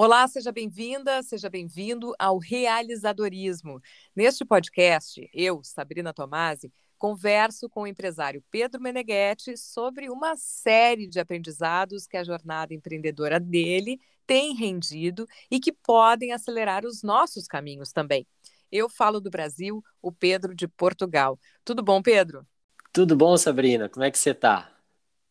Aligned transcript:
Olá, 0.00 0.28
seja 0.28 0.52
bem-vinda, 0.52 1.24
seja 1.24 1.50
bem-vindo 1.50 2.14
ao 2.20 2.38
Realizadorismo. 2.38 3.82
Neste 4.14 4.44
podcast, 4.44 5.28
eu, 5.34 5.60
Sabrina 5.64 6.14
Tomasi, 6.14 6.72
converso 6.96 7.68
com 7.68 7.82
o 7.82 7.86
empresário 7.86 8.40
Pedro 8.48 8.80
Meneghetti 8.80 9.56
sobre 9.56 10.08
uma 10.08 10.36
série 10.36 11.08
de 11.08 11.18
aprendizados 11.18 12.06
que 12.06 12.16
a 12.16 12.22
jornada 12.22 12.72
empreendedora 12.72 13.40
dele 13.40 14.00
tem 14.24 14.54
rendido 14.54 15.26
e 15.50 15.58
que 15.58 15.72
podem 15.72 16.30
acelerar 16.30 16.86
os 16.86 17.02
nossos 17.02 17.48
caminhos 17.48 17.90
também. 17.90 18.24
Eu 18.70 18.88
falo 18.88 19.20
do 19.20 19.30
Brasil, 19.30 19.82
o 20.00 20.12
Pedro 20.12 20.54
de 20.54 20.68
Portugal. 20.68 21.36
Tudo 21.64 21.82
bom, 21.82 22.00
Pedro? 22.00 22.46
Tudo 22.92 23.16
bom, 23.16 23.36
Sabrina? 23.36 23.88
Como 23.88 24.04
é 24.04 24.12
que 24.12 24.18
você 24.18 24.30
está? 24.30 24.72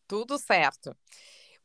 Tudo 0.06 0.36
certo. 0.36 0.94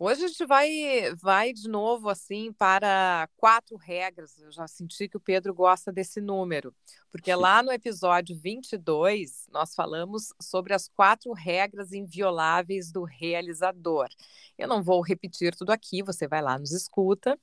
Hoje 0.06 0.26
a 0.26 0.28
gente 0.28 0.46
vai, 0.46 1.16
vai 1.16 1.54
de 1.54 1.70
novo 1.70 2.10
assim 2.10 2.52
para 2.52 3.26
quatro 3.38 3.78
regras. 3.78 4.38
Eu 4.38 4.52
já 4.52 4.68
senti 4.68 5.08
que 5.08 5.16
o 5.16 5.20
Pedro 5.20 5.54
gosta 5.54 5.94
desse 5.94 6.20
número, 6.20 6.76
porque 7.10 7.34
lá 7.34 7.64
no 7.64 7.72
episódio 7.72 8.38
22 8.38 9.48
nós 9.50 9.74
falamos 9.74 10.34
sobre 10.42 10.74
as 10.74 10.90
quatro 10.90 11.32
regras 11.32 11.94
invioláveis 11.94 12.92
do 12.92 13.06
realizador. 13.06 14.10
Eu 14.58 14.68
não 14.68 14.84
vou 14.84 15.00
repetir 15.00 15.56
tudo 15.56 15.70
aqui, 15.70 16.04
você 16.04 16.28
vai 16.28 16.42
lá, 16.42 16.60
nos 16.60 16.74
escuta, 16.74 17.40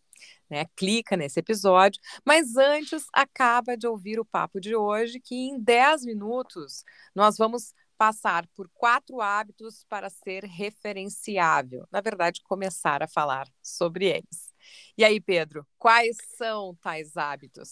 né? 0.50 0.66
Clica 0.76 1.16
nesse 1.16 1.40
episódio, 1.40 1.98
mas 2.26 2.58
antes 2.58 3.06
acaba 3.14 3.74
de 3.74 3.86
ouvir 3.86 4.20
o 4.20 4.24
papo 4.24 4.60
de 4.60 4.76
hoje, 4.76 5.18
que 5.18 5.34
em 5.34 5.58
10 5.58 6.04
minutos 6.04 6.84
nós 7.14 7.38
vamos 7.38 7.72
passar 8.00 8.46
por 8.56 8.66
quatro 8.72 9.20
hábitos 9.20 9.84
para 9.86 10.08
ser 10.08 10.44
referenciável. 10.44 11.86
Na 11.92 12.00
verdade, 12.00 12.40
começar 12.42 13.02
a 13.02 13.06
falar 13.06 13.46
sobre 13.62 14.06
eles. 14.06 14.54
E 14.96 15.04
aí, 15.04 15.20
Pedro, 15.20 15.66
quais 15.76 16.16
são 16.38 16.74
tais 16.80 17.14
hábitos? 17.18 17.68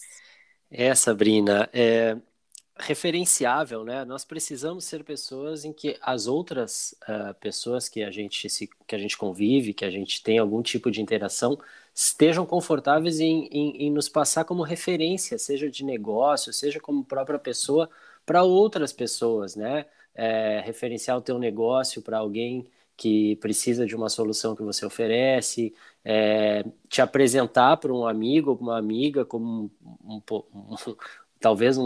É, 0.70 0.94
Sabrina, 0.94 1.70
é 1.72 2.14
referenciável, 2.78 3.82
né? 3.84 4.04
Nós 4.04 4.22
precisamos 4.22 4.84
ser 4.84 5.02
pessoas 5.02 5.64
em 5.64 5.72
que 5.72 5.96
as 6.02 6.26
outras 6.26 6.94
uh, 7.04 7.32
pessoas 7.40 7.88
que 7.88 8.02
a 8.02 8.10
gente 8.10 8.50
se, 8.50 8.68
que 8.86 8.94
a 8.94 8.98
gente 8.98 9.16
convive, 9.16 9.72
que 9.72 9.84
a 9.86 9.90
gente 9.90 10.22
tem 10.22 10.36
algum 10.38 10.60
tipo 10.60 10.90
de 10.90 11.00
interação, 11.00 11.58
estejam 11.94 12.44
confortáveis 12.44 13.18
em, 13.18 13.48
em, 13.50 13.86
em 13.86 13.90
nos 13.90 14.10
passar 14.10 14.44
como 14.44 14.62
referência, 14.62 15.38
seja 15.38 15.70
de 15.70 15.82
negócio, 15.86 16.52
seja 16.52 16.78
como 16.78 17.02
própria 17.02 17.38
pessoa, 17.38 17.88
para 18.26 18.42
outras 18.42 18.92
pessoas, 18.92 19.56
né? 19.56 19.86
É, 20.18 20.60
referenciar 20.64 21.16
o 21.16 21.22
teu 21.22 21.38
negócio 21.38 22.02
para 22.02 22.18
alguém 22.18 22.66
que 22.96 23.36
precisa 23.36 23.86
de 23.86 23.94
uma 23.94 24.08
solução 24.08 24.56
que 24.56 24.62
você 24.62 24.84
oferece, 24.84 25.72
é, 26.04 26.64
te 26.88 27.00
apresentar 27.00 27.76
para 27.76 27.92
um 27.94 28.04
amigo 28.04 28.58
uma 28.60 28.76
amiga 28.76 29.24
como 29.24 29.70
um, 30.04 30.20
um, 30.28 30.42
um, 30.52 30.76
talvez 31.40 31.78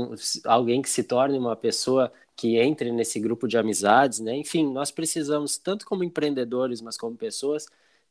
alguém 0.47 0.81
que 0.81 0.89
se 0.89 1.05
torne 1.05 1.39
uma 1.39 1.55
pessoa 1.55 2.11
que 2.35 2.57
entre 2.59 2.91
nesse 2.91 3.21
grupo 3.21 3.47
de 3.47 3.59
amizades, 3.59 4.21
né? 4.21 4.35
Enfim, 4.35 4.73
nós 4.73 4.91
precisamos 4.91 5.59
tanto 5.59 5.85
como 5.85 6.03
empreendedores, 6.03 6.81
mas 6.81 6.97
como 6.97 7.15
pessoas 7.17 7.67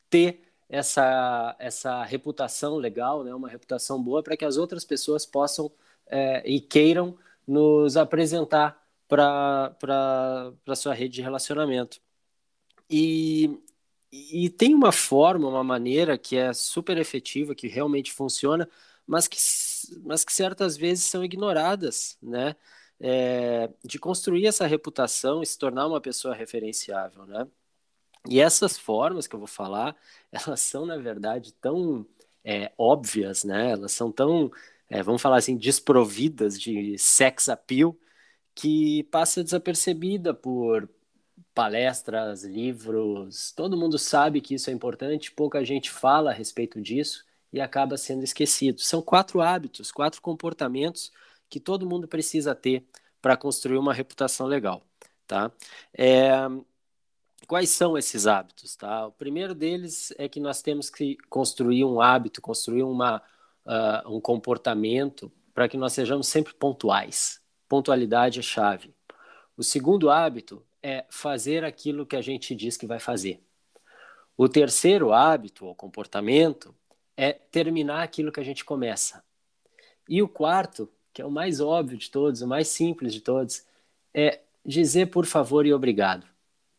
ter 0.09 0.41
essa 0.69 1.55
essa 1.59 2.03
reputação 2.03 2.75
legal, 2.77 3.23
né? 3.23 3.33
Uma 3.33 3.49
reputação 3.49 4.01
boa 4.01 4.21
para 4.21 4.37
que 4.37 4.45
as 4.45 4.57
outras 4.57 4.85
pessoas 4.85 5.25
possam 5.25 5.71
é, 6.07 6.43
e 6.47 6.61
queiram 6.61 7.17
nos 7.47 7.97
apresentar 7.97 8.80
para 9.11 10.53
a 10.67 10.75
sua 10.75 10.93
rede 10.93 11.15
de 11.15 11.21
relacionamento. 11.21 11.99
E, 12.89 13.59
e 14.11 14.49
tem 14.49 14.73
uma 14.73 14.91
forma, 14.91 15.49
uma 15.49 15.63
maneira 15.63 16.17
que 16.17 16.37
é 16.37 16.53
super 16.53 16.97
efetiva, 16.97 17.53
que 17.55 17.67
realmente 17.67 18.13
funciona, 18.13 18.69
mas 19.05 19.27
que, 19.27 19.37
mas 20.03 20.23
que 20.23 20.31
certas 20.33 20.77
vezes 20.77 21.05
são 21.05 21.23
ignoradas, 21.25 22.17
né? 22.21 22.55
É, 23.01 23.69
de 23.83 23.99
construir 23.99 24.45
essa 24.45 24.67
reputação 24.67 25.41
e 25.43 25.45
se 25.45 25.57
tornar 25.57 25.87
uma 25.87 25.99
pessoa 25.99 26.35
referenciável, 26.35 27.25
né? 27.25 27.47
E 28.29 28.39
essas 28.39 28.77
formas 28.77 29.27
que 29.27 29.35
eu 29.35 29.39
vou 29.39 29.47
falar, 29.47 29.95
elas 30.31 30.61
são, 30.61 30.85
na 30.85 30.97
verdade, 30.97 31.53
tão 31.55 32.05
é, 32.45 32.71
óbvias, 32.77 33.43
né? 33.43 33.71
Elas 33.71 33.91
são 33.91 34.11
tão, 34.11 34.51
é, 34.89 35.03
vamos 35.03 35.21
falar 35.21 35.37
assim, 35.37 35.57
desprovidas 35.57 36.59
de 36.59 36.97
sex 36.97 37.49
appeal, 37.49 37.97
que 38.55 39.03
passa 39.03 39.43
desapercebida 39.43 40.33
por 40.33 40.89
palestras, 41.53 42.43
livros. 42.43 43.51
Todo 43.51 43.77
mundo 43.77 43.97
sabe 43.97 44.41
que 44.41 44.55
isso 44.55 44.69
é 44.69 44.73
importante, 44.73 45.31
pouca 45.31 45.63
gente 45.65 45.89
fala 45.91 46.31
a 46.31 46.33
respeito 46.33 46.81
disso 46.81 47.25
e 47.51 47.59
acaba 47.59 47.97
sendo 47.97 48.23
esquecido. 48.23 48.79
São 48.81 49.01
quatro 49.01 49.41
hábitos, 49.41 49.91
quatro 49.91 50.21
comportamentos 50.21 51.11
que 51.49 51.59
todo 51.59 51.85
mundo 51.85 52.07
precisa 52.07 52.55
ter 52.55 52.85
para 53.21 53.37
construir 53.37 53.77
uma 53.77 53.93
reputação 53.93 54.47
legal, 54.47 54.83
tá? 55.27 55.51
É... 55.93 56.31
Quais 57.47 57.69
são 57.69 57.97
esses 57.97 58.27
hábitos, 58.27 58.75
tá? 58.75 59.07
O 59.07 59.11
primeiro 59.11 59.53
deles 59.53 60.13
é 60.17 60.29
que 60.29 60.39
nós 60.39 60.61
temos 60.61 60.89
que 60.89 61.17
construir 61.29 61.83
um 61.83 61.99
hábito, 61.99 62.41
construir 62.41 62.83
uma, 62.83 63.21
uh, 63.65 64.15
um 64.15 64.21
comportamento 64.21 65.29
para 65.53 65.67
que 65.67 65.75
nós 65.75 65.91
sejamos 65.91 66.27
sempre 66.27 66.53
pontuais, 66.53 67.40
pontualidade 67.71 68.39
é 68.39 68.41
chave. 68.41 68.93
O 69.55 69.63
segundo 69.63 70.09
hábito 70.09 70.61
é 70.83 71.05
fazer 71.09 71.63
aquilo 71.63 72.05
que 72.05 72.17
a 72.17 72.21
gente 72.21 72.53
diz 72.53 72.75
que 72.75 72.85
vai 72.85 72.99
fazer. 72.99 73.41
O 74.35 74.49
terceiro 74.49 75.13
hábito 75.13 75.65
ou 75.65 75.73
comportamento 75.73 76.75
é 77.15 77.31
terminar 77.31 78.03
aquilo 78.03 78.29
que 78.29 78.41
a 78.41 78.43
gente 78.43 78.65
começa. 78.65 79.23
E 80.09 80.21
o 80.21 80.27
quarto, 80.27 80.89
que 81.13 81.21
é 81.21 81.25
o 81.25 81.31
mais 81.31 81.61
óbvio 81.61 81.97
de 81.97 82.11
todos, 82.11 82.41
o 82.41 82.47
mais 82.47 82.67
simples 82.67 83.13
de 83.13 83.21
todos, 83.21 83.63
é 84.13 84.41
dizer 84.65 85.05
por 85.05 85.25
favor 85.25 85.65
e 85.65 85.73
obrigado. 85.73 86.27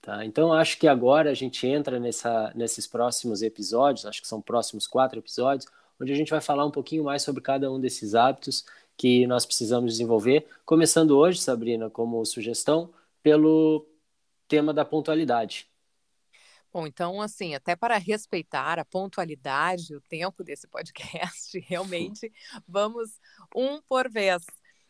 Tá? 0.02 0.26
Então, 0.26 0.52
acho 0.52 0.78
que 0.78 0.86
agora 0.86 1.30
a 1.30 1.34
gente 1.34 1.66
entra 1.66 1.98
nessa, 1.98 2.52
nesses 2.54 2.86
próximos 2.86 3.40
episódios, 3.40 4.04
acho 4.04 4.20
que 4.20 4.28
são 4.28 4.42
próximos 4.42 4.86
quatro 4.86 5.20
episódios, 5.20 5.66
onde 5.98 6.12
a 6.12 6.16
gente 6.16 6.30
vai 6.30 6.40
falar 6.42 6.66
um 6.66 6.70
pouquinho 6.70 7.04
mais 7.04 7.22
sobre 7.22 7.40
cada 7.40 7.72
um 7.72 7.80
desses 7.80 8.14
hábitos 8.14 8.66
que 8.96 9.26
nós 9.26 9.44
precisamos 9.46 9.92
desenvolver. 9.92 10.46
Começando 10.64 11.16
hoje, 11.18 11.40
Sabrina, 11.40 11.90
como 11.90 12.24
sugestão, 12.24 12.92
pelo 13.22 13.86
tema 14.48 14.72
da 14.72 14.84
pontualidade. 14.84 15.70
Bom, 16.72 16.86
então, 16.86 17.20
assim, 17.20 17.54
até 17.54 17.76
para 17.76 17.98
respeitar 17.98 18.78
a 18.78 18.84
pontualidade, 18.84 19.94
o 19.94 20.00
tempo 20.00 20.42
desse 20.42 20.66
podcast, 20.66 21.58
realmente 21.68 22.32
vamos 22.66 23.20
um 23.54 23.80
por 23.82 24.10
vez. 24.10 24.42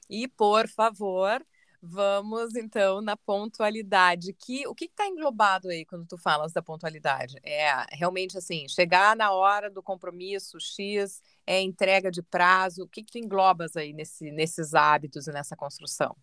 E, 0.08 0.28
por 0.28 0.68
favor, 0.68 1.44
Vamos 1.84 2.54
então 2.54 3.00
na 3.00 3.16
pontualidade. 3.16 4.32
Que 4.32 4.68
o 4.68 4.74
que 4.74 4.84
está 4.84 5.08
englobado 5.08 5.68
aí 5.68 5.84
quando 5.84 6.06
tu 6.06 6.16
falas 6.16 6.52
da 6.52 6.62
pontualidade? 6.62 7.40
É 7.42 7.84
realmente 7.90 8.38
assim, 8.38 8.68
chegar 8.68 9.16
na 9.16 9.32
hora 9.32 9.68
do 9.68 9.82
compromisso 9.82 10.60
X, 10.60 11.20
é 11.44 11.60
entrega 11.60 12.08
de 12.08 12.22
prazo. 12.22 12.84
O 12.84 12.88
que, 12.88 13.02
que 13.02 13.10
tu 13.10 13.18
englobas 13.18 13.76
aí 13.76 13.92
nesse, 13.92 14.30
nesses 14.30 14.74
hábitos 14.74 15.26
e 15.26 15.32
nessa 15.32 15.56
construção? 15.56 16.14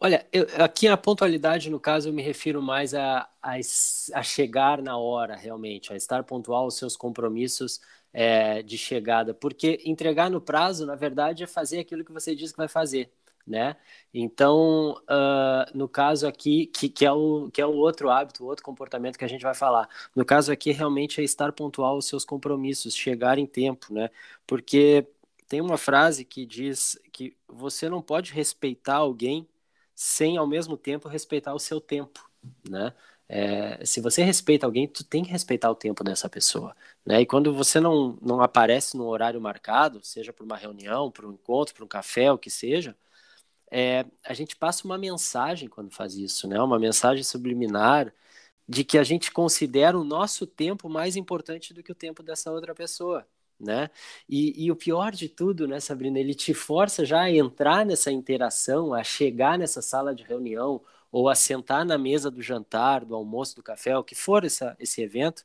Olha, 0.00 0.26
eu, 0.32 0.46
aqui 0.58 0.88
a 0.88 0.96
pontualidade, 0.96 1.70
no 1.70 1.78
caso, 1.78 2.08
eu 2.08 2.12
me 2.12 2.22
refiro 2.22 2.62
mais 2.62 2.94
a, 2.94 3.28
a, 3.42 3.52
a 4.14 4.22
chegar 4.22 4.80
na 4.82 4.96
hora, 4.96 5.36
realmente, 5.36 5.92
a 5.92 5.96
estar 5.96 6.24
pontual 6.24 6.64
aos 6.64 6.76
seus 6.76 6.96
compromissos 6.96 7.78
é, 8.12 8.62
de 8.62 8.76
chegada, 8.76 9.32
porque 9.32 9.80
entregar 9.84 10.30
no 10.30 10.40
prazo, 10.40 10.86
na 10.86 10.96
verdade, 10.96 11.44
é 11.44 11.46
fazer 11.46 11.78
aquilo 11.78 12.04
que 12.04 12.12
você 12.12 12.34
diz 12.34 12.50
que 12.50 12.58
vai 12.58 12.68
fazer 12.68 13.12
né? 13.46 13.76
Então, 14.12 14.92
uh, 15.02 15.76
no 15.76 15.88
caso 15.88 16.26
aqui, 16.26 16.66
que, 16.66 16.88
que, 16.88 17.04
é 17.04 17.12
o, 17.12 17.50
que 17.52 17.60
é 17.60 17.66
o 17.66 17.74
outro 17.74 18.10
hábito, 18.10 18.44
o 18.44 18.46
outro 18.46 18.64
comportamento 18.64 19.18
que 19.18 19.24
a 19.24 19.28
gente 19.28 19.42
vai 19.42 19.54
falar. 19.54 19.88
No 20.14 20.24
caso 20.24 20.52
aqui, 20.52 20.70
realmente 20.72 21.20
é 21.20 21.24
estar 21.24 21.52
pontual 21.52 21.94
aos 21.94 22.06
seus 22.06 22.24
compromissos, 22.24 22.94
chegar 22.94 23.38
em 23.38 23.46
tempo, 23.46 23.92
né? 23.92 24.10
Porque 24.46 25.06
tem 25.48 25.60
uma 25.60 25.76
frase 25.78 26.24
que 26.24 26.46
diz 26.46 26.98
que 27.12 27.36
você 27.48 27.88
não 27.88 28.00
pode 28.02 28.32
respeitar 28.32 28.96
alguém 28.96 29.48
sem, 29.94 30.36
ao 30.36 30.46
mesmo 30.46 30.76
tempo, 30.76 31.08
respeitar 31.08 31.54
o 31.54 31.58
seu 31.58 31.80
tempo, 31.80 32.28
né? 32.68 32.94
É, 33.28 33.84
se 33.84 34.00
você 34.00 34.22
respeita 34.22 34.66
alguém, 34.66 34.86
tu 34.86 35.04
tem 35.04 35.24
que 35.24 35.30
respeitar 35.30 35.70
o 35.70 35.74
tempo 35.74 36.04
dessa 36.04 36.28
pessoa, 36.28 36.76
né? 37.04 37.20
E 37.22 37.26
quando 37.26 37.54
você 37.54 37.80
não, 37.80 38.18
não 38.20 38.40
aparece 38.42 38.96
no 38.96 39.06
horário 39.06 39.40
marcado, 39.40 40.04
seja 40.04 40.32
por 40.32 40.44
uma 40.44 40.56
reunião, 40.56 41.10
por 41.10 41.24
um 41.24 41.32
encontro, 41.32 41.74
por 41.74 41.84
um 41.84 41.88
café, 41.88 42.30
o 42.32 42.38
que 42.38 42.50
seja, 42.50 42.96
é, 43.72 44.04
a 44.24 44.34
gente 44.34 44.54
passa 44.54 44.84
uma 44.84 44.98
mensagem 44.98 45.66
quando 45.68 45.90
faz 45.90 46.14
isso, 46.14 46.46
né? 46.46 46.60
Uma 46.60 46.78
mensagem 46.78 47.24
subliminar 47.24 48.12
de 48.68 48.84
que 48.84 48.98
a 48.98 49.02
gente 49.04 49.32
considera 49.32 49.98
o 49.98 50.04
nosso 50.04 50.46
tempo 50.46 50.88
mais 50.90 51.16
importante 51.16 51.72
do 51.74 51.82
que 51.82 51.90
o 51.90 51.94
tempo 51.94 52.22
dessa 52.22 52.52
outra 52.52 52.74
pessoa, 52.74 53.26
né? 53.58 53.90
E, 54.28 54.66
e 54.66 54.70
o 54.70 54.76
pior 54.76 55.12
de 55.12 55.28
tudo, 55.28 55.66
né, 55.66 55.80
Sabrina, 55.80 56.18
ele 56.18 56.34
te 56.34 56.52
força 56.52 57.04
já 57.04 57.22
a 57.22 57.30
entrar 57.32 57.86
nessa 57.86 58.12
interação, 58.12 58.92
a 58.92 59.02
chegar 59.02 59.58
nessa 59.58 59.80
sala 59.80 60.14
de 60.14 60.22
reunião 60.22 60.82
ou 61.10 61.28
a 61.28 61.34
sentar 61.34 61.84
na 61.84 61.96
mesa 61.98 62.30
do 62.30 62.42
jantar, 62.42 63.04
do 63.06 63.14
almoço, 63.14 63.56
do 63.56 63.62
café, 63.62 63.96
o 63.96 64.04
que 64.04 64.14
for 64.14 64.44
essa, 64.44 64.76
esse 64.78 65.02
evento, 65.02 65.44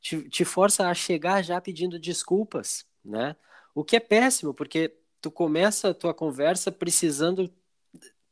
te, 0.00 0.28
te 0.28 0.44
força 0.44 0.88
a 0.88 0.94
chegar 0.94 1.42
já 1.42 1.60
pedindo 1.60 1.98
desculpas, 1.98 2.86
né? 3.04 3.34
O 3.74 3.82
que 3.84 3.96
é 3.96 4.00
péssimo, 4.00 4.52
porque 4.54 4.94
tu 5.22 5.30
começa 5.30 5.90
a 5.90 5.94
tua 5.94 6.12
conversa 6.14 6.70
precisando 6.72 7.50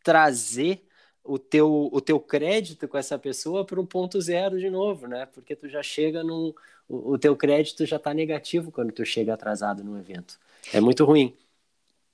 trazer 0.03 0.83
o 1.23 1.39
teu, 1.39 1.89
o 1.93 2.01
teu 2.01 2.19
crédito 2.19 2.89
com 2.89 2.99
essa 2.99 3.19
pessoa 3.19 3.65
para 3.65 3.81
um 3.81 3.87
ponto 3.87 4.21
zero 4.21 4.59
de 4.59 4.71
novo, 4.71 5.07
né? 5.07 5.27
Porque 5.27 5.55
tu 5.55 5.69
já 5.69 5.83
chega 5.83 6.23
num. 6.23 6.55
O, 6.89 7.13
o 7.13 7.19
teu 7.19 7.37
crédito 7.37 7.87
já 7.87 7.97
está 7.97 8.13
negativo 8.13 8.73
quando 8.73 8.93
tu 8.93 9.05
chega 9.05 9.35
atrasado 9.35 9.85
no 9.85 9.99
evento. 9.99 10.39
É 10.73 10.81
muito 10.81 11.05
ruim 11.05 11.37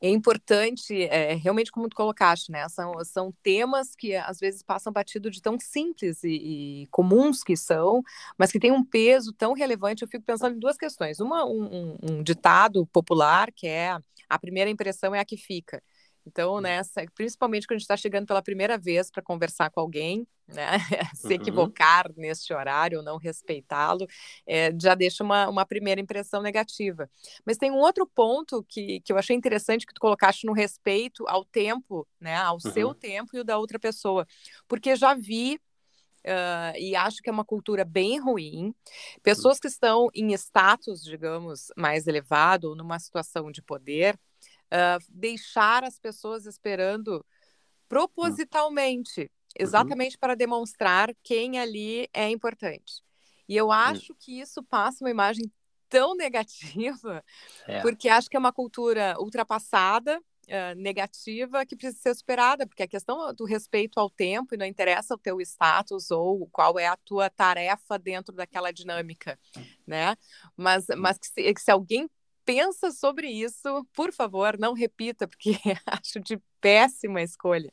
é 0.00 0.10
importante, 0.10 1.02
é, 1.04 1.34
realmente 1.34 1.72
como 1.72 1.88
tu 1.88 1.96
colocaste, 1.96 2.50
né? 2.50 2.68
São, 2.68 2.92
são 3.04 3.32
temas 3.42 3.94
que 3.96 4.14
às 4.14 4.38
vezes 4.38 4.62
passam 4.62 4.92
batido 4.92 5.30
de 5.30 5.40
tão 5.40 5.58
simples 5.58 6.22
e, 6.22 6.82
e, 6.82 6.86
comuns 6.88 7.42
que 7.42 7.56
são, 7.56 8.02
mas 8.36 8.52
que 8.52 8.60
têm 8.60 8.72
um 8.72 8.84
peso 8.84 9.32
tão 9.32 9.54
relevante. 9.54 10.02
Eu 10.02 10.08
fico 10.08 10.24
pensando 10.24 10.56
em 10.56 10.58
duas 10.58 10.76
questões. 10.76 11.18
Uma, 11.18 11.44
um, 11.46 11.64
um, 11.64 11.96
um 12.10 12.22
ditado 12.22 12.86
popular 12.86 13.50
que 13.52 13.66
é 13.66 13.96
a 14.28 14.38
primeira 14.38 14.70
impressão 14.70 15.14
é 15.14 15.20
a 15.20 15.24
que 15.24 15.36
fica. 15.36 15.82
Então, 16.26 16.60
nessa, 16.60 17.02
né, 17.02 17.06
principalmente 17.14 17.66
quando 17.66 17.76
a 17.76 17.78
gente 17.78 17.84
está 17.84 17.96
chegando 17.96 18.26
pela 18.26 18.42
primeira 18.42 18.76
vez 18.76 19.10
para 19.10 19.22
conversar 19.22 19.70
com 19.70 19.80
alguém, 19.80 20.26
né, 20.48 20.72
se 21.14 21.28
uhum. 21.28 21.32
equivocar 21.32 22.10
neste 22.16 22.52
horário 22.52 22.98
ou 22.98 23.04
não 23.04 23.16
respeitá-lo, 23.16 24.06
é, 24.46 24.72
já 24.80 24.94
deixa 24.94 25.22
uma, 25.22 25.48
uma 25.48 25.64
primeira 25.64 26.00
impressão 26.00 26.42
negativa. 26.42 27.08
Mas 27.44 27.56
tem 27.56 27.70
um 27.70 27.78
outro 27.78 28.06
ponto 28.06 28.64
que, 28.68 29.00
que 29.00 29.12
eu 29.12 29.18
achei 29.18 29.36
interessante 29.36 29.86
que 29.86 29.94
tu 29.94 30.00
colocaste 30.00 30.46
no 30.46 30.52
respeito 30.52 31.24
ao 31.28 31.44
tempo, 31.44 32.06
né, 32.20 32.36
ao 32.36 32.54
uhum. 32.54 32.72
seu 32.72 32.94
tempo 32.94 33.36
e 33.36 33.40
o 33.40 33.44
da 33.44 33.56
outra 33.56 33.78
pessoa, 33.78 34.26
porque 34.66 34.96
já 34.96 35.14
vi 35.14 35.60
Uh, 36.26 36.74
e 36.76 36.96
acho 36.96 37.22
que 37.22 37.30
é 37.30 37.32
uma 37.32 37.44
cultura 37.44 37.84
bem 37.84 38.18
ruim. 38.18 38.74
Pessoas 39.22 39.60
que 39.60 39.68
estão 39.68 40.08
em 40.12 40.32
status, 40.32 41.00
digamos, 41.04 41.68
mais 41.76 42.08
elevado, 42.08 42.70
ou 42.70 42.74
numa 42.74 42.98
situação 42.98 43.52
de 43.52 43.62
poder, 43.62 44.18
uh, 44.72 45.04
deixar 45.08 45.84
as 45.84 45.98
pessoas 45.98 46.46
esperando 46.46 47.24
propositalmente, 47.88 49.22
uhum. 49.22 49.28
exatamente 49.58 50.18
para 50.18 50.34
demonstrar 50.34 51.14
quem 51.22 51.58
ali 51.58 52.08
é 52.12 52.28
importante. 52.30 53.02
E 53.48 53.56
eu 53.56 53.70
acho 53.70 54.14
que 54.14 54.40
isso 54.40 54.62
passa 54.62 55.04
uma 55.04 55.10
imagem 55.10 55.50
tão 55.88 56.14
negativa, 56.16 57.24
é. 57.66 57.80
porque 57.80 58.08
acho 58.08 58.28
que 58.28 58.36
é 58.36 58.40
uma 58.40 58.52
cultura 58.52 59.16
ultrapassada, 59.18 60.20
Uh, 60.48 60.76
negativa 60.76 61.66
que 61.66 61.74
precisa 61.74 62.00
ser 62.00 62.14
superada, 62.14 62.68
porque 62.68 62.84
a 62.84 62.86
questão 62.86 63.34
do 63.34 63.44
respeito 63.44 63.98
ao 63.98 64.08
tempo 64.08 64.54
e 64.54 64.56
não 64.56 64.64
interessa 64.64 65.14
o 65.14 65.18
teu 65.18 65.40
status 65.40 66.12
ou 66.12 66.46
qual 66.52 66.78
é 66.78 66.86
a 66.86 66.96
tua 66.96 67.28
tarefa 67.28 67.98
dentro 67.98 68.32
daquela 68.32 68.70
dinâmica, 68.70 69.36
né? 69.84 70.14
Mas, 70.56 70.86
mas 70.96 71.18
que 71.18 71.26
se, 71.26 71.52
que 71.52 71.60
se 71.60 71.72
alguém 71.72 72.08
pensa 72.46 72.92
sobre 72.92 73.28
isso, 73.28 73.84
por 73.92 74.12
favor, 74.12 74.56
não 74.56 74.72
repita, 74.72 75.26
porque 75.26 75.58
acho 75.84 76.20
de 76.20 76.40
péssima 76.60 77.20
escolha. 77.20 77.70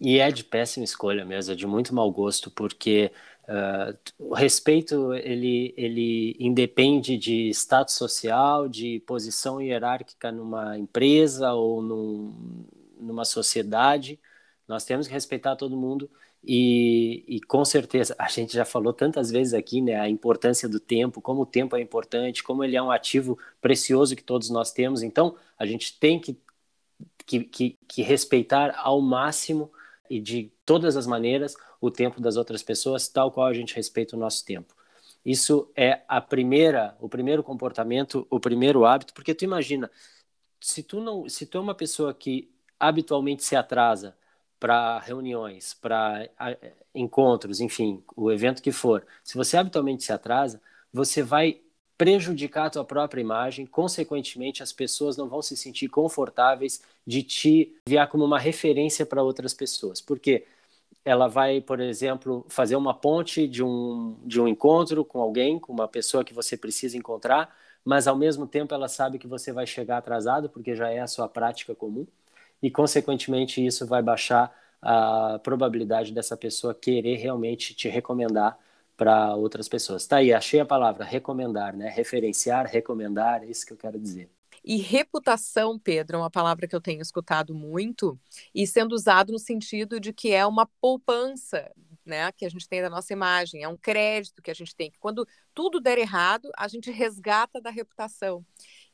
E 0.00 0.18
é 0.18 0.30
de 0.30 0.44
péssima 0.44 0.84
escolha 0.84 1.24
mesmo, 1.24 1.52
é 1.52 1.56
de 1.56 1.66
muito 1.66 1.94
mau 1.94 2.10
gosto, 2.10 2.50
porque 2.50 3.10
uh, 3.48 3.98
o 4.18 4.34
respeito 4.34 5.12
ele, 5.14 5.74
ele 5.76 6.36
independe 6.38 7.16
de 7.16 7.48
status 7.50 7.94
social, 7.94 8.68
de 8.68 9.00
posição 9.06 9.60
hierárquica 9.60 10.30
numa 10.30 10.78
empresa 10.78 11.52
ou 11.54 11.82
num, 11.82 12.66
numa 13.00 13.24
sociedade. 13.24 14.20
Nós 14.68 14.84
temos 14.84 15.06
que 15.06 15.14
respeitar 15.14 15.56
todo 15.56 15.76
mundo 15.76 16.10
e, 16.44 17.24
e, 17.26 17.40
com 17.40 17.64
certeza, 17.64 18.14
a 18.18 18.28
gente 18.28 18.54
já 18.54 18.64
falou 18.64 18.92
tantas 18.92 19.30
vezes 19.30 19.52
aqui, 19.52 19.80
né, 19.80 19.96
a 19.98 20.08
importância 20.08 20.68
do 20.68 20.78
tempo, 20.78 21.20
como 21.20 21.42
o 21.42 21.46
tempo 21.46 21.76
é 21.76 21.80
importante, 21.80 22.42
como 22.42 22.62
ele 22.62 22.76
é 22.76 22.82
um 22.82 22.90
ativo 22.90 23.38
precioso 23.60 24.14
que 24.14 24.22
todos 24.22 24.48
nós 24.48 24.72
temos. 24.72 25.02
Então, 25.02 25.36
a 25.58 25.66
gente 25.66 25.98
tem 25.98 26.20
que, 26.20 26.38
que, 27.26 27.40
que, 27.44 27.78
que 27.88 28.02
respeitar 28.02 28.74
ao 28.78 29.00
máximo 29.00 29.72
e 30.08 30.20
de 30.20 30.52
todas 30.64 30.96
as 30.96 31.06
maneiras 31.06 31.56
o 31.80 31.90
tempo 31.90 32.20
das 32.20 32.36
outras 32.36 32.62
pessoas, 32.62 33.08
tal 33.08 33.32
qual 33.32 33.46
a 33.46 33.52
gente 33.52 33.74
respeita 33.74 34.16
o 34.16 34.18
nosso 34.18 34.44
tempo. 34.44 34.74
Isso 35.24 35.70
é 35.74 36.02
a 36.06 36.20
primeira, 36.20 36.96
o 37.00 37.08
primeiro 37.08 37.42
comportamento, 37.42 38.24
o 38.30 38.38
primeiro 38.38 38.84
hábito, 38.84 39.12
porque 39.12 39.34
tu 39.34 39.44
imagina, 39.44 39.90
se 40.60 40.82
tu 40.82 41.00
não, 41.00 41.28
se 41.28 41.44
tu 41.46 41.58
é 41.58 41.60
uma 41.60 41.74
pessoa 41.74 42.14
que 42.14 42.48
habitualmente 42.78 43.42
se 43.42 43.56
atrasa, 43.56 44.16
para 44.58 44.98
reuniões, 45.00 45.74
para 45.74 46.28
encontros, 46.94 47.60
enfim, 47.60 48.02
o 48.16 48.32
evento 48.32 48.62
que 48.62 48.72
for, 48.72 49.06
se 49.22 49.36
você 49.36 49.56
habitualmente 49.56 50.04
se 50.04 50.12
atrasa, 50.12 50.60
você 50.92 51.22
vai 51.22 51.60
prejudicar 51.98 52.66
a 52.66 52.70
tua 52.70 52.84
própria 52.84 53.20
imagem, 53.20 53.66
consequentemente 53.66 54.62
as 54.62 54.72
pessoas 54.72 55.16
não 55.16 55.28
vão 55.28 55.40
se 55.40 55.56
sentir 55.56 55.88
confortáveis 55.88 56.82
de 57.06 57.22
te 57.22 57.74
enviar 57.86 58.08
como 58.08 58.24
uma 58.24 58.38
referência 58.38 59.06
para 59.06 59.22
outras 59.22 59.54
pessoas. 59.54 60.00
Porque 60.00 60.46
ela 61.04 61.28
vai, 61.28 61.60
por 61.60 61.80
exemplo, 61.80 62.44
fazer 62.48 62.76
uma 62.76 62.92
ponte 62.92 63.46
de 63.46 63.62
um, 63.62 64.16
de 64.24 64.40
um 64.40 64.48
encontro 64.48 65.04
com 65.04 65.20
alguém, 65.20 65.58
com 65.58 65.72
uma 65.72 65.88
pessoa 65.88 66.24
que 66.24 66.34
você 66.34 66.56
precisa 66.56 66.98
encontrar, 66.98 67.54
mas 67.84 68.06
ao 68.08 68.16
mesmo 68.16 68.46
tempo 68.46 68.74
ela 68.74 68.88
sabe 68.88 69.18
que 69.18 69.26
você 69.26 69.52
vai 69.52 69.66
chegar 69.66 69.98
atrasado, 69.98 70.50
porque 70.50 70.74
já 70.74 70.90
é 70.90 71.00
a 71.00 71.06
sua 71.06 71.28
prática 71.28 71.74
comum 71.74 72.06
e, 72.62 72.70
consequentemente, 72.70 73.64
isso 73.64 73.86
vai 73.86 74.02
baixar 74.02 74.54
a 74.80 75.38
probabilidade 75.42 76.12
dessa 76.12 76.36
pessoa 76.36 76.74
querer 76.74 77.16
realmente 77.16 77.74
te 77.74 77.88
recomendar 77.88 78.58
para 78.96 79.34
outras 79.34 79.68
pessoas. 79.68 80.06
Tá 80.06 80.18
aí, 80.18 80.32
achei 80.32 80.60
a 80.60 80.64
palavra 80.64 81.04
recomendar, 81.04 81.76
né? 81.76 81.88
Referenciar, 81.88 82.66
recomendar, 82.66 83.42
é 83.42 83.46
isso 83.46 83.66
que 83.66 83.72
eu 83.72 83.76
quero 83.76 83.98
dizer. 83.98 84.30
E 84.64 84.78
reputação, 84.78 85.78
Pedro, 85.78 86.16
é 86.16 86.20
uma 86.20 86.30
palavra 86.30 86.66
que 86.66 86.74
eu 86.74 86.80
tenho 86.80 87.00
escutado 87.00 87.54
muito 87.54 88.18
e 88.52 88.66
sendo 88.66 88.94
usado 88.94 89.32
no 89.32 89.38
sentido 89.38 90.00
de 90.00 90.12
que 90.12 90.32
é 90.32 90.44
uma 90.44 90.68
poupança, 90.80 91.70
né, 92.04 92.32
que 92.32 92.44
a 92.44 92.48
gente 92.48 92.68
tem 92.68 92.82
da 92.82 92.90
nossa 92.90 93.12
imagem, 93.12 93.62
é 93.62 93.68
um 93.68 93.76
crédito 93.76 94.42
que 94.42 94.50
a 94.50 94.54
gente 94.54 94.74
tem. 94.74 94.92
Quando 94.98 95.26
tudo 95.54 95.80
der 95.80 95.98
errado, 95.98 96.50
a 96.56 96.66
gente 96.66 96.90
resgata 96.90 97.60
da 97.60 97.70
reputação. 97.70 98.44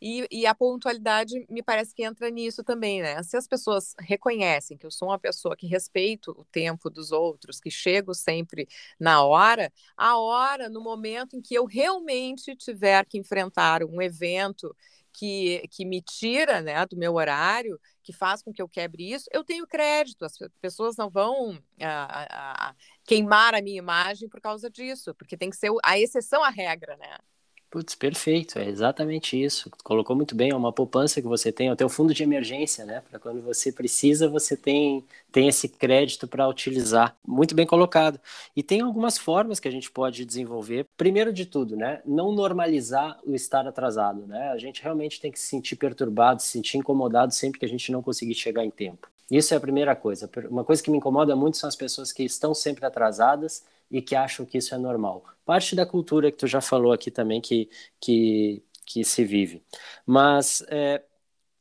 E, 0.04 0.26
e, 0.32 0.46
a 0.46 0.54
pontualidade 0.54 1.46
me 1.48 1.62
parece 1.62 1.94
que 1.94 2.02
entra 2.02 2.28
nisso 2.28 2.64
também, 2.64 3.00
né? 3.00 3.22
Se 3.22 3.36
as 3.36 3.46
pessoas 3.46 3.94
reconhecem 4.00 4.76
que 4.76 4.84
eu 4.84 4.90
sou 4.90 5.08
uma 5.08 5.18
pessoa 5.18 5.56
que 5.56 5.64
respeito 5.64 6.32
o 6.32 6.44
tempo 6.46 6.90
dos 6.90 7.12
outros, 7.12 7.60
que 7.60 7.70
chego 7.70 8.12
sempre 8.12 8.66
na 8.98 9.22
hora, 9.22 9.72
a 9.96 10.18
hora, 10.18 10.68
no 10.68 10.80
momento 10.80 11.36
em 11.36 11.40
que 11.40 11.54
eu 11.54 11.64
realmente 11.66 12.56
tiver 12.56 13.06
que 13.06 13.16
enfrentar 13.16 13.84
um 13.84 14.02
evento 14.02 14.74
que, 15.12 15.68
que 15.70 15.84
me 15.84 16.02
tira 16.02 16.60
né, 16.60 16.84
do 16.84 16.96
meu 16.96 17.14
horário, 17.14 17.78
que 18.02 18.12
faz 18.12 18.42
com 18.42 18.52
que 18.52 18.60
eu 18.60 18.68
quebre 18.68 19.12
isso, 19.12 19.26
eu 19.30 19.44
tenho 19.44 19.68
crédito. 19.68 20.24
As 20.24 20.36
pessoas 20.60 20.96
não 20.96 21.08
vão 21.08 21.62
a, 21.80 22.70
a, 22.70 22.74
queimar 23.04 23.54
a 23.54 23.62
minha 23.62 23.78
imagem 23.78 24.28
por 24.28 24.40
causa 24.40 24.68
disso, 24.68 25.14
porque 25.14 25.36
tem 25.36 25.48
que 25.48 25.56
ser 25.56 25.70
a 25.84 25.96
exceção 25.96 26.42
à 26.42 26.50
regra, 26.50 26.96
né? 26.96 27.18
Putz, 27.72 27.94
perfeito, 27.94 28.58
é 28.58 28.68
exatamente 28.68 29.42
isso. 29.42 29.70
Colocou 29.82 30.14
muito 30.14 30.34
bem, 30.34 30.50
é 30.50 30.54
uma 30.54 30.70
poupança 30.70 31.22
que 31.22 31.26
você 31.26 31.50
tem, 31.50 31.68
é 31.68 31.84
o 31.86 31.88
fundo 31.88 32.12
de 32.12 32.22
emergência, 32.22 32.84
né? 32.84 33.02
Para 33.08 33.18
quando 33.18 33.40
você 33.40 33.72
precisa, 33.72 34.28
você 34.28 34.54
tem, 34.54 35.02
tem 35.32 35.48
esse 35.48 35.66
crédito 35.70 36.28
para 36.28 36.46
utilizar. 36.46 37.16
Muito 37.26 37.54
bem 37.54 37.66
colocado. 37.66 38.20
E 38.54 38.62
tem 38.62 38.82
algumas 38.82 39.16
formas 39.16 39.58
que 39.58 39.66
a 39.66 39.70
gente 39.70 39.90
pode 39.90 40.26
desenvolver. 40.26 40.86
Primeiro 40.98 41.32
de 41.32 41.46
tudo, 41.46 41.74
né? 41.74 42.02
Não 42.04 42.30
normalizar 42.30 43.18
o 43.24 43.34
estar 43.34 43.66
atrasado, 43.66 44.26
né? 44.26 44.50
A 44.50 44.58
gente 44.58 44.82
realmente 44.82 45.18
tem 45.18 45.32
que 45.32 45.40
se 45.40 45.46
sentir 45.46 45.76
perturbado, 45.76 46.42
se 46.42 46.48
sentir 46.48 46.76
incomodado 46.76 47.32
sempre 47.32 47.58
que 47.58 47.64
a 47.64 47.70
gente 47.70 47.90
não 47.90 48.02
conseguir 48.02 48.34
chegar 48.34 48.66
em 48.66 48.70
tempo. 48.70 49.08
Isso 49.30 49.54
é 49.54 49.56
a 49.56 49.60
primeira 49.60 49.96
coisa. 49.96 50.28
Uma 50.50 50.62
coisa 50.62 50.82
que 50.82 50.90
me 50.90 50.98
incomoda 50.98 51.34
muito 51.34 51.56
são 51.56 51.68
as 51.68 51.76
pessoas 51.76 52.12
que 52.12 52.22
estão 52.22 52.52
sempre 52.52 52.84
atrasadas 52.84 53.64
e 53.92 54.02
que 54.02 54.16
acham 54.16 54.46
que 54.46 54.58
isso 54.58 54.74
é 54.74 54.78
normal. 54.78 55.24
Parte 55.44 55.76
da 55.76 55.86
cultura 55.86 56.32
que 56.32 56.38
tu 56.38 56.46
já 56.46 56.60
falou 56.62 56.92
aqui 56.92 57.10
também 57.10 57.40
que, 57.40 57.68
que, 58.00 58.64
que 58.86 59.04
se 59.04 59.24
vive. 59.24 59.62
Mas 60.06 60.64
é, 60.68 61.04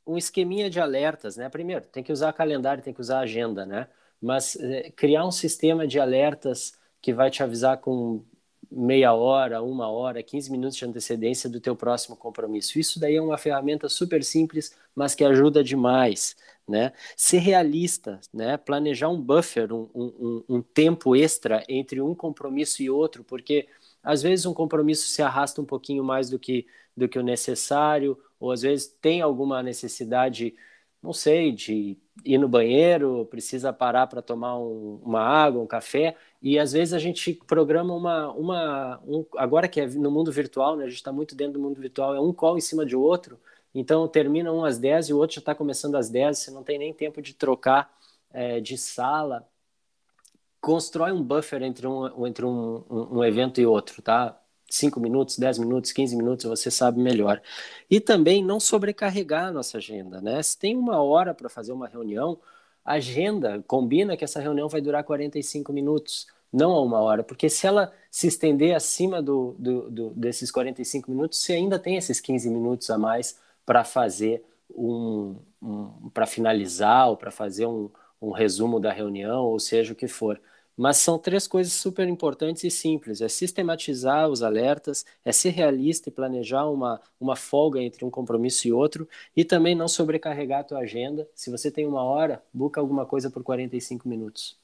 um 0.07 0.17
esqueminha 0.17 0.69
de 0.69 0.79
alertas, 0.79 1.37
né? 1.37 1.49
Primeiro, 1.49 1.85
tem 1.87 2.03
que 2.03 2.11
usar 2.11 2.33
calendário, 2.33 2.83
tem 2.83 2.93
que 2.93 3.01
usar 3.01 3.19
agenda, 3.19 3.65
né? 3.65 3.87
Mas 4.21 4.55
é, 4.55 4.91
criar 4.91 5.25
um 5.25 5.31
sistema 5.31 5.87
de 5.87 5.99
alertas 5.99 6.73
que 7.01 7.13
vai 7.13 7.29
te 7.29 7.43
avisar 7.43 7.77
com 7.79 8.23
meia 8.71 9.13
hora, 9.13 9.61
uma 9.61 9.89
hora, 9.89 10.23
15 10.23 10.51
minutos 10.51 10.77
de 10.77 10.85
antecedência 10.85 11.49
do 11.49 11.59
teu 11.59 11.75
próximo 11.75 12.15
compromisso. 12.15 12.79
Isso 12.79 12.99
daí 12.99 13.15
é 13.15 13.21
uma 13.21 13.37
ferramenta 13.37 13.89
super 13.89 14.23
simples, 14.23 14.75
mas 14.95 15.13
que 15.13 15.23
ajuda 15.23 15.63
demais 15.63 16.35
né? 16.71 16.93
Ser 17.15 17.39
realista, 17.39 18.19
né? 18.33 18.57
Planejar 18.57 19.09
um 19.09 19.21
buffer, 19.21 19.71
um, 19.73 19.89
um, 19.93 20.43
um 20.47 20.61
tempo 20.61 21.15
extra 21.15 21.63
entre 21.67 22.01
um 22.01 22.15
compromisso 22.15 22.81
e 22.81 22.89
outro, 22.89 23.23
porque 23.23 23.67
às 24.01 24.21
vezes 24.21 24.45
um 24.45 24.53
compromisso 24.53 25.07
se 25.07 25.21
arrasta 25.21 25.61
um 25.61 25.65
pouquinho 25.65 26.03
mais 26.03 26.29
do 26.29 26.39
que, 26.39 26.65
do 26.95 27.07
que 27.07 27.19
o 27.19 27.23
necessário, 27.23 28.17
ou 28.39 28.51
às 28.51 28.61
vezes 28.61 28.87
tem 29.01 29.21
alguma 29.21 29.61
necessidade 29.61 30.55
não 31.01 31.13
sei, 31.13 31.51
de 31.51 31.97
ir 32.23 32.37
no 32.37 32.47
banheiro, 32.47 33.25
precisa 33.25 33.73
parar 33.73 34.07
para 34.07 34.21
tomar 34.21 34.57
um, 34.57 34.99
uma 35.03 35.21
água, 35.21 35.61
um 35.61 35.67
café, 35.67 36.15
e 36.41 36.59
às 36.59 36.73
vezes 36.73 36.93
a 36.93 36.99
gente 36.99 37.33
programa 37.47 37.93
uma, 37.93 38.31
uma 38.33 39.01
um, 39.05 39.25
agora 39.37 39.67
que 39.67 39.81
é 39.81 39.87
no 39.87 40.11
mundo 40.11 40.31
virtual, 40.31 40.75
né, 40.77 40.85
a 40.85 40.87
gente 40.87 40.97
está 40.97 41.11
muito 41.11 41.35
dentro 41.35 41.53
do 41.53 41.59
mundo 41.59 41.79
virtual, 41.81 42.15
é 42.15 42.21
um 42.21 42.33
call 42.33 42.57
em 42.57 42.61
cima 42.61 42.85
de 42.85 42.95
outro, 42.95 43.39
então 43.73 44.07
termina 44.07 44.51
um 44.51 44.63
às 44.63 44.77
10 44.77 45.09
e 45.09 45.13
o 45.13 45.17
outro 45.17 45.35
já 45.35 45.39
está 45.39 45.55
começando 45.55 45.95
às 45.95 46.09
10, 46.09 46.37
você 46.37 46.51
não 46.51 46.63
tem 46.63 46.77
nem 46.77 46.93
tempo 46.93 47.21
de 47.21 47.33
trocar 47.33 47.91
é, 48.31 48.59
de 48.59 48.77
sala, 48.77 49.47
constrói 50.59 51.11
um 51.11 51.23
buffer 51.23 51.63
entre 51.63 51.87
um, 51.87 52.27
entre 52.27 52.45
um, 52.45 52.83
um, 52.89 53.17
um 53.17 53.23
evento 53.23 53.59
e 53.59 53.65
outro, 53.65 54.01
tá? 54.01 54.40
5 54.75 54.99
minutos, 54.99 55.37
10 55.37 55.59
minutos, 55.59 55.91
15 55.91 56.15
minutos, 56.15 56.45
você 56.45 56.71
sabe 56.71 56.99
melhor. 57.01 57.41
E 57.89 57.99
também 57.99 58.43
não 58.43 58.59
sobrecarregar 58.59 59.47
a 59.47 59.51
nossa 59.51 59.77
agenda, 59.77 60.21
né? 60.21 60.41
Se 60.41 60.57
tem 60.57 60.75
uma 60.75 61.01
hora 61.01 61.33
para 61.33 61.49
fazer 61.49 61.71
uma 61.71 61.87
reunião, 61.87 62.39
agenda, 62.83 63.63
combina 63.67 64.17
que 64.17 64.23
essa 64.23 64.39
reunião 64.39 64.67
vai 64.67 64.81
durar 64.81 65.03
45 65.03 65.71
minutos, 65.71 66.27
não 66.51 66.71
a 66.71 66.81
uma 66.81 66.99
hora, 66.99 67.23
porque 67.23 67.49
se 67.49 67.65
ela 67.67 67.93
se 68.09 68.27
estender 68.27 68.75
acima 68.75 69.21
do, 69.21 69.55
do, 69.57 69.89
do 69.89 70.09
desses 70.11 70.51
45 70.51 71.09
minutos, 71.11 71.39
você 71.39 71.53
ainda 71.53 71.79
tem 71.79 71.95
esses 71.95 72.19
15 72.19 72.49
minutos 72.49 72.89
a 72.89 72.97
mais 72.97 73.37
para 73.65 73.83
fazer 73.83 74.43
um, 74.75 75.35
um 75.61 76.09
para 76.13 76.25
finalizar 76.25 77.09
ou 77.09 77.17
para 77.17 77.31
fazer 77.31 77.65
um, 77.65 77.89
um 78.21 78.31
resumo 78.31 78.79
da 78.79 78.91
reunião, 78.91 79.45
ou 79.45 79.59
seja 79.59 79.93
o 79.93 79.95
que 79.95 80.07
for. 80.07 80.39
Mas 80.77 80.97
são 80.97 81.19
três 81.19 81.47
coisas 81.47 81.73
super 81.73 82.07
importantes 82.07 82.63
e 82.63 82.71
simples: 82.71 83.21
é 83.21 83.27
sistematizar 83.29 84.29
os 84.29 84.41
alertas, 84.43 85.05
é 85.23 85.31
ser 85.31 85.49
realista 85.51 86.09
e 86.09 86.11
planejar 86.11 86.65
uma, 86.69 87.01
uma 87.19 87.35
folga 87.35 87.81
entre 87.81 88.05
um 88.05 88.09
compromisso 88.09 88.67
e 88.67 88.73
outro, 88.73 89.07
e 89.35 89.43
também 89.45 89.75
não 89.75 89.87
sobrecarregar 89.87 90.61
a 90.61 90.63
tua 90.63 90.79
agenda. 90.79 91.29
Se 91.35 91.49
você 91.51 91.69
tem 91.71 91.85
uma 91.85 92.03
hora, 92.03 92.43
busca 92.53 92.79
alguma 92.81 93.05
coisa 93.05 93.29
por 93.29 93.43
45 93.43 94.07
minutos. 94.07 94.59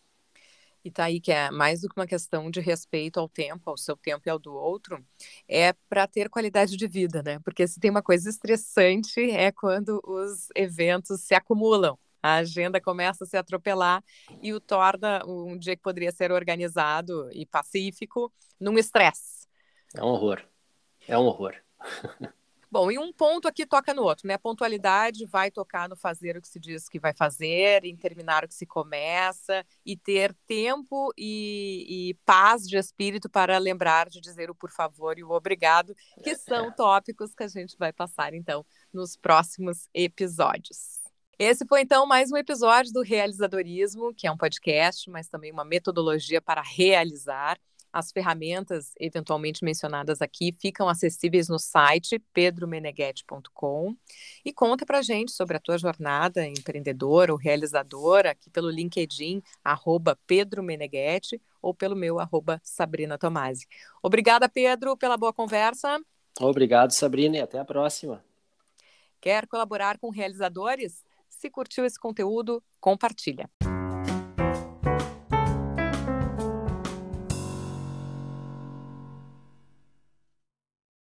E 0.84 0.92
tá 0.92 1.06
aí 1.06 1.20
que 1.20 1.32
é 1.32 1.52
mais 1.52 1.82
do 1.82 1.90
que 1.90 2.00
uma 2.00 2.08
questão 2.08 2.50
de 2.50 2.62
respeito 2.62 3.20
ao 3.20 3.28
tempo, 3.28 3.70
ao 3.70 3.78
seu 3.78 3.98
tempo 3.98 4.24
e 4.26 4.30
ao 4.30 4.40
do 4.40 4.54
outro, 4.54 5.06
é 5.48 5.74
para 5.90 6.08
ter 6.08 6.30
qualidade 6.30 6.78
de 6.78 6.88
vida, 6.88 7.22
né? 7.22 7.40
Porque 7.40 7.68
se 7.68 7.80
tem 7.80 7.92
uma 7.92 8.02
coisa 8.02 8.30
estressante 8.30 9.20
é 9.32 9.52
quando 9.52 10.02
os 10.06 10.48
eventos 10.56 11.22
se 11.22 11.36
acumulam 11.36 11.98
a 12.28 12.36
agenda 12.36 12.82
começa 12.82 13.24
a 13.24 13.28
se 13.28 13.38
atropelar 13.38 14.04
e 14.42 14.54
o 14.54 14.60
torna 14.60 15.24
um 15.26 15.58
dia 15.58 15.76
que 15.76 15.82
poderia 15.82 16.12
ser 16.12 16.32
organizado 16.32 17.30
e 17.32 17.46
pacífico 17.46 18.32
num 18.60 18.78
estresse. 18.78 19.48
É 19.96 20.04
um 20.04 20.08
horror. 20.08 20.42
É 21.08 21.18
um 21.18 21.24
horror. 21.24 21.56
Bom, 22.70 22.92
e 22.92 23.00
um 23.00 23.14
ponto 23.14 23.48
aqui 23.48 23.66
toca 23.66 23.94
no 23.94 24.04
outro, 24.04 24.28
né? 24.28 24.34
A 24.34 24.40
pontualidade 24.40 25.26
vai 25.26 25.50
tocar 25.50 25.88
no 25.88 25.96
fazer 25.96 26.36
o 26.36 26.42
que 26.42 26.50
se 26.50 26.60
diz 26.60 26.90
que 26.90 27.00
vai 27.00 27.14
fazer, 27.14 27.86
em 27.86 27.96
terminar 27.96 28.44
o 28.44 28.48
que 28.48 28.54
se 28.54 28.66
começa, 28.66 29.66
e 29.86 29.96
ter 29.96 30.36
tempo 30.46 31.14
e, 31.18 32.10
e 32.10 32.14
paz 32.26 32.68
de 32.68 32.78
espírito 32.78 33.30
para 33.30 33.58
lembrar 33.58 34.10
de 34.10 34.20
dizer 34.20 34.50
o 34.50 34.56
por 34.56 34.70
favor 34.70 35.18
e 35.18 35.24
o 35.24 35.32
obrigado, 35.32 35.96
que 36.22 36.36
são 36.36 36.68
é. 36.68 36.72
tópicos 36.72 37.34
que 37.34 37.44
a 37.44 37.48
gente 37.48 37.78
vai 37.78 37.94
passar, 37.94 38.34
então, 38.34 38.66
nos 38.94 39.16
próximos 39.16 39.88
episódios. 39.94 40.97
Esse 41.40 41.68
foi 41.68 41.82
então 41.82 42.08
mais 42.08 42.32
um 42.32 42.36
episódio 42.36 42.92
do 42.92 43.04
Realizadorismo, 43.04 44.12
que 44.12 44.26
é 44.26 44.32
um 44.32 44.38
podcast, 44.38 45.08
mas 45.08 45.28
também 45.28 45.52
uma 45.52 45.64
metodologia 45.64 46.42
para 46.42 46.64
realizar. 46.64 47.60
As 47.94 48.12
ferramentas 48.12 48.94
eventualmente 49.00 49.64
mencionadas 49.64 50.20
aqui 50.20 50.52
ficam 50.52 50.90
acessíveis 50.90 51.48
no 51.48 51.60
site 51.60 52.18
pedromeneghetti.com 52.34 53.96
e 54.44 54.52
conta 54.52 54.84
para 54.84 55.04
gente 55.04 55.32
sobre 55.32 55.58
a 55.58 55.60
tua 55.60 55.78
jornada 55.78 56.44
empreendedora 56.44 57.32
ou 57.32 57.38
realizadora 57.38 58.32
aqui 58.32 58.50
pelo 58.50 58.72
LinkedIn, 58.72 59.44
arroba 59.64 60.18
Pedro 60.26 60.64
Meneghetti, 60.64 61.40
ou 61.62 61.72
pelo 61.72 61.96
meu, 61.96 62.20
arroba 62.20 62.60
Sabrina 62.64 63.16
Tomasi. 63.16 63.68
Obrigada, 64.02 64.50
Pedro, 64.50 64.98
pela 64.98 65.16
boa 65.16 65.32
conversa. 65.32 66.02
Obrigado, 66.40 66.90
Sabrina, 66.94 67.38
e 67.38 67.42
até 67.42 67.60
a 67.60 67.66
próxima. 67.66 68.26
Quer 69.22 69.46
colaborar 69.46 70.00
com 70.00 70.10
realizadores? 70.10 71.06
Se 71.38 71.52
curtiu 71.52 71.86
esse 71.86 72.00
conteúdo, 72.00 72.64
compartilha. 72.80 73.48